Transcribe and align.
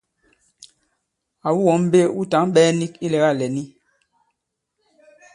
Àwu 1.47 1.59
wɔ̌ŋ 1.67 1.77
mbe 1.85 1.99
wu 2.15 2.21
tǎŋ 2.31 2.43
ɓɛ̄ɛ 2.53 2.69
nik 2.79 2.93
ilɛ̀gâ 3.05 3.29
lɛ̀n 3.39 3.55
i? 3.63 3.65